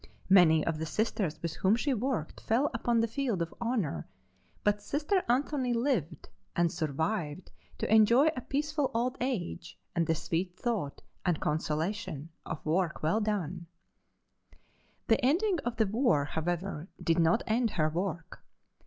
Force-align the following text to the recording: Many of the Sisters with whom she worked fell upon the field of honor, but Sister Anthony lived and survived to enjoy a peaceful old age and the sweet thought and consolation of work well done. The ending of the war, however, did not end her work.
Many 0.31 0.65
of 0.65 0.79
the 0.79 0.85
Sisters 0.87 1.39
with 1.43 1.57
whom 1.57 1.75
she 1.75 1.93
worked 1.93 2.41
fell 2.41 2.71
upon 2.73 2.99
the 3.01 3.07
field 3.07 3.39
of 3.39 3.53
honor, 3.61 4.07
but 4.63 4.81
Sister 4.81 5.21
Anthony 5.29 5.75
lived 5.75 6.27
and 6.55 6.71
survived 6.71 7.51
to 7.77 7.93
enjoy 7.93 8.29
a 8.29 8.41
peaceful 8.41 8.89
old 8.95 9.15
age 9.21 9.77
and 9.95 10.07
the 10.07 10.15
sweet 10.15 10.57
thought 10.57 11.03
and 11.23 11.39
consolation 11.39 12.29
of 12.47 12.65
work 12.65 13.03
well 13.03 13.21
done. 13.21 13.67
The 15.07 15.23
ending 15.23 15.59
of 15.65 15.75
the 15.75 15.85
war, 15.85 16.25
however, 16.25 16.87
did 16.99 17.19
not 17.19 17.43
end 17.45 17.69
her 17.77 17.89
work. 17.89 18.39